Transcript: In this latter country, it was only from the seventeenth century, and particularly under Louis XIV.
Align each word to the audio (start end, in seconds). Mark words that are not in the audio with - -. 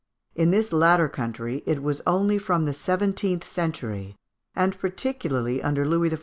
In 0.33 0.49
this 0.49 0.73
latter 0.73 1.07
country, 1.07 1.61
it 1.67 1.83
was 1.83 2.01
only 2.07 2.39
from 2.39 2.65
the 2.65 2.73
seventeenth 2.73 3.43
century, 3.43 4.15
and 4.55 4.75
particularly 4.79 5.61
under 5.61 5.85
Louis 5.85 6.09
XIV. 6.09 6.19